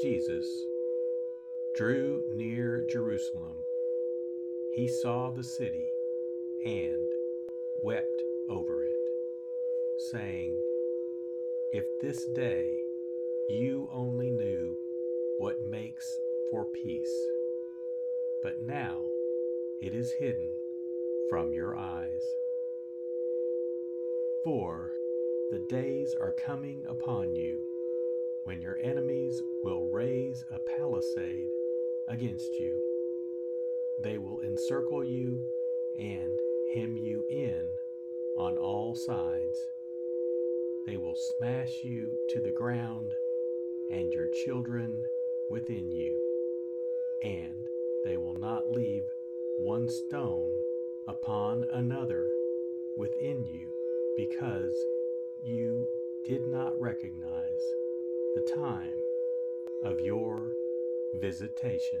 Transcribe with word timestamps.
Jesus 0.00 0.46
drew 1.74 2.22
near 2.34 2.86
Jerusalem, 2.88 3.56
he 4.74 4.88
saw 4.88 5.30
the 5.30 5.44
city 5.44 5.92
and 6.64 7.06
wept 7.82 8.22
over 8.48 8.82
it, 8.82 8.96
saying, 10.10 10.58
If 11.72 11.84
this 12.00 12.24
day 12.34 12.78
you 13.50 13.90
only 13.92 14.30
knew 14.30 14.74
what 15.36 15.66
makes 15.68 16.18
for 16.50 16.64
peace, 16.64 17.14
but 18.42 18.62
now 18.62 19.02
it 19.82 19.94
is 19.94 20.12
hidden 20.12 20.50
from 21.28 21.52
your 21.52 21.76
eyes. 21.76 22.22
For 24.44 24.92
the 25.50 25.66
days 25.68 26.14
are 26.18 26.32
coming 26.32 26.84
upon 26.88 27.34
you 27.34 27.60
when 28.44 28.62
your 28.62 28.78
enemies 28.82 29.42
against 32.20 32.52
you. 32.52 32.78
They 34.02 34.18
will 34.18 34.40
encircle 34.42 35.02
you 35.02 35.40
and 35.98 36.38
hem 36.74 36.94
you 36.94 37.24
in 37.30 37.66
on 38.36 38.58
all 38.58 38.94
sides. 38.94 39.58
They 40.86 40.98
will 40.98 41.16
smash 41.16 41.70
you 41.82 42.12
to 42.30 42.40
the 42.42 42.52
ground 42.58 43.10
and 43.90 44.12
your 44.12 44.26
children 44.44 45.02
within 45.50 45.90
you, 45.90 46.20
and 47.22 47.66
they 48.04 48.18
will 48.18 48.38
not 48.38 48.70
leave 48.70 49.04
one 49.60 49.88
stone 49.88 50.52
upon 51.08 51.64
another 51.72 52.28
within 52.98 53.46
you 53.46 53.66
because 54.18 54.74
you 55.42 55.88
did 56.26 56.42
not 56.48 56.78
recognize 56.78 57.62
the 58.34 58.52
time 58.54 58.92
of 59.84 59.98
your 60.00 60.59
visitation. 61.12 62.00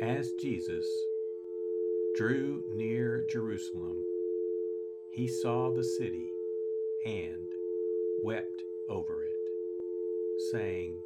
As 0.00 0.32
Jesus 0.32 0.86
drew 2.16 2.64
near 2.74 3.24
Jerusalem, 3.30 4.04
he 5.12 5.28
saw 5.28 5.70
the 5.70 5.84
city 5.84 6.32
and 7.06 7.46
wept 8.20 8.64
over 8.88 9.22
it, 9.22 9.36
saying, 10.50 10.98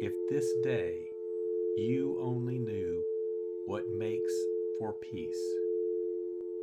If 0.00 0.12
this 0.30 0.48
day 0.62 1.10
you 1.76 2.20
only 2.22 2.58
knew 2.58 3.02
what 3.66 3.90
makes 3.90 4.32
for 4.78 4.92
peace, 4.92 5.42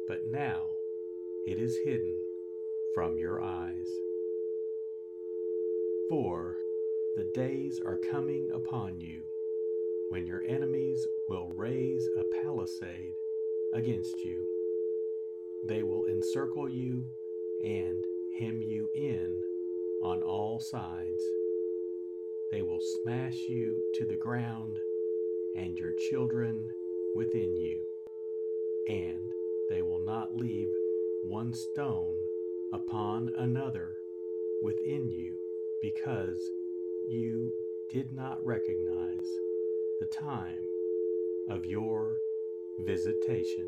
but 0.08 0.22
now 0.32 0.68
it 1.46 1.60
is 1.60 1.78
hidden 1.84 2.16
from 2.96 3.18
your 3.18 3.42
eyes. 3.42 3.90
For 6.10 6.56
the 7.18 7.30
days 7.36 7.82
are 7.86 8.00
coming 8.10 8.50
upon 8.54 9.02
you 9.02 9.22
when 10.10 10.26
your 10.26 10.44
enemies 10.48 11.08
will 11.30 11.52
raise 11.56 12.08
a 12.18 12.42
palisade 12.42 13.14
against 13.74 14.16
you. 14.24 14.46
They 15.68 15.84
will 15.84 16.06
encircle 16.06 16.68
you 16.68 17.06
and 17.64 18.04
hem 18.40 18.62
you 18.62 18.90
in 18.96 19.40
on 20.04 20.22
all 20.24 20.60
sides. 20.60 21.22
They 22.52 22.64
will 22.64 22.80
smash 23.04 23.38
you 23.48 23.84
to 23.96 24.06
the 24.06 24.16
ground 24.16 24.78
and 25.56 25.78
your 25.78 25.92
children 26.10 26.70
within 27.16 27.56
you, 27.56 27.80
and 28.88 29.20
they 29.70 29.84
will 29.84 30.04
not 30.04 30.36
leave 30.36 30.70
one 31.24 31.54
stone 31.54 32.16
upon 32.74 33.32
another 33.38 33.96
within 34.64 35.10
you 35.10 35.34
because 35.82 36.40
you 37.08 37.52
did 37.92 38.12
not 38.14 38.44
recognize 38.46 39.28
the 40.00 40.06
time 40.06 40.64
of 41.50 41.66
your 41.66 42.20
visitation. 42.86 43.68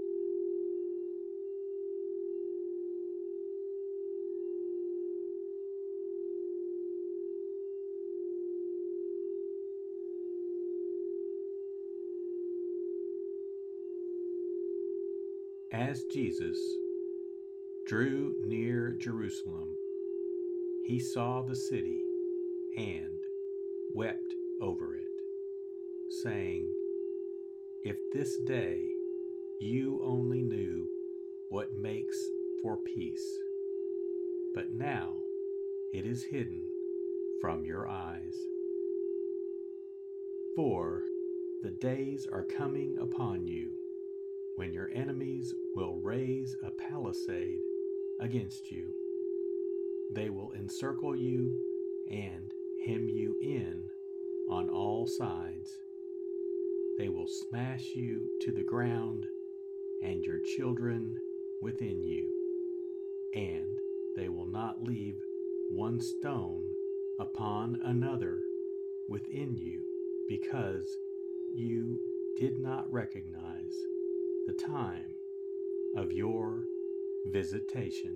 As 15.81 16.03
Jesus 16.03 16.59
drew 17.87 18.35
near 18.45 18.91
Jerusalem, 18.91 19.75
he 20.85 20.99
saw 20.99 21.41
the 21.41 21.55
city 21.55 21.99
and 22.77 23.17
wept 23.95 24.31
over 24.61 24.93
it, 24.93 25.07
saying, 26.21 26.71
If 27.83 27.97
this 28.13 28.37
day 28.45 28.79
you 29.59 29.99
only 30.05 30.43
knew 30.43 30.87
what 31.49 31.73
makes 31.73 32.17
for 32.61 32.77
peace, 32.77 33.27
but 34.53 34.71
now 34.71 35.15
it 35.95 36.05
is 36.05 36.23
hidden 36.25 36.61
from 37.41 37.65
your 37.65 37.87
eyes. 37.87 38.35
For 40.55 41.01
the 41.63 41.71
days 41.71 42.27
are 42.31 42.43
coming 42.43 42.99
upon 43.01 43.47
you 43.47 43.80
when 44.55 44.73
your 44.73 44.89
enemies 44.93 45.53
will 45.75 45.95
raise 45.95 46.55
a 46.65 46.71
palisade 46.71 47.61
against 48.19 48.71
you. 48.71 48.93
They 50.13 50.29
will 50.29 50.51
encircle 50.53 51.15
you 51.15 51.57
and 52.09 52.51
hem 52.85 53.07
you 53.09 53.37
in 53.41 53.83
on 54.49 54.69
all 54.69 55.07
sides. 55.07 55.79
They 56.97 57.09
will 57.09 57.27
smash 57.27 57.83
you 57.95 58.27
to 58.41 58.51
the 58.51 58.63
ground 58.63 59.25
and 60.03 60.23
your 60.23 60.39
children 60.57 61.17
within 61.61 62.03
you, 62.03 62.29
and 63.35 63.77
they 64.17 64.29
will 64.29 64.47
not 64.47 64.83
leave 64.83 65.15
one 65.69 65.99
stone 66.01 66.63
upon 67.19 67.79
another 67.85 68.41
within 69.07 69.55
you 69.55 69.81
because 70.27 70.97
you 71.53 71.99
did 72.37 72.59
not 72.59 72.91
recognize 72.91 73.75
the 74.47 74.53
time 74.53 75.15
of 75.95 76.11
your 76.11 76.65
visitation. 77.25 78.15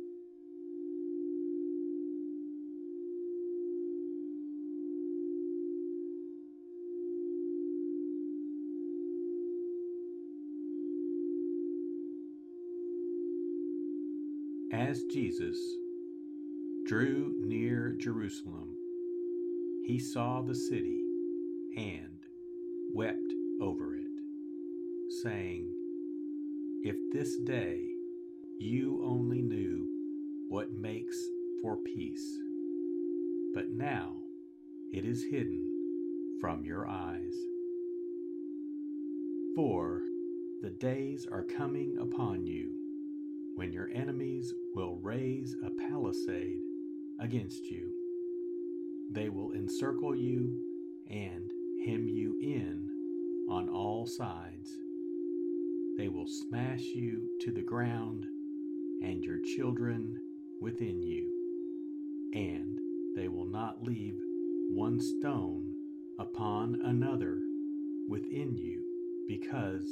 As 14.73 15.03
Jesus 15.11 15.57
drew 16.85 17.35
near 17.45 17.93
Jerusalem, 17.99 18.73
he 19.85 19.99
saw 19.99 20.41
the 20.41 20.55
city 20.55 21.03
and 21.75 22.17
wept 22.93 23.33
over 23.61 23.95
it, 23.97 24.07
saying, 25.23 25.69
If 26.85 26.95
this 27.11 27.35
day 27.39 27.85
you 28.59 29.03
only 29.05 29.41
knew 29.41 29.89
what 30.47 30.71
makes 30.71 31.17
for 31.61 31.75
peace, 31.75 32.39
but 33.53 33.67
now 33.71 34.13
it 34.93 35.03
is 35.03 35.25
hidden 35.29 35.67
from 36.39 36.63
your 36.63 36.87
eyes. 36.87 37.35
For 39.53 39.99
the 40.61 40.69
days 40.69 41.27
are 41.29 41.43
coming 41.43 41.97
upon 41.99 42.47
you 42.47 42.80
when 43.55 43.71
your 43.71 43.89
enemies 43.93 44.53
will 44.73 44.97
raise 45.01 45.55
a 45.65 45.89
palisade 45.89 46.61
against 47.19 47.65
you. 47.65 47.91
They 49.11 49.29
will 49.29 49.51
encircle 49.51 50.15
you 50.15 50.57
and 51.09 51.51
hem 51.85 52.07
you 52.07 52.39
in 52.41 52.87
on 53.49 53.69
all 53.69 54.05
sides. 54.05 54.71
They 55.97 56.07
will 56.07 56.27
smash 56.27 56.81
you 56.81 57.27
to 57.41 57.51
the 57.51 57.61
ground 57.61 58.25
and 59.03 59.23
your 59.23 59.39
children 59.57 60.17
within 60.61 61.01
you, 61.01 61.29
and 62.33 62.79
they 63.15 63.27
will 63.27 63.45
not 63.47 63.83
leave 63.83 64.15
one 64.69 64.99
stone 64.99 65.73
upon 66.17 66.79
another 66.85 67.39
within 68.07 68.55
you 68.55 68.81
because 69.27 69.85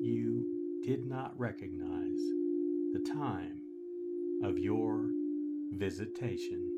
you 0.00 0.44
did 0.82 1.06
not 1.06 1.38
recognize 1.38 2.37
the 2.92 3.00
time 3.00 3.60
of 4.42 4.58
your 4.58 5.10
visitation. 5.72 6.77